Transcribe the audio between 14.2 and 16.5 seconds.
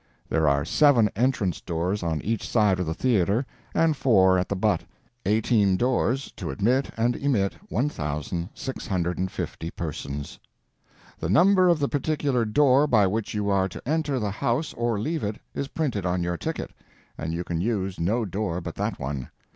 house or leave it is printed on your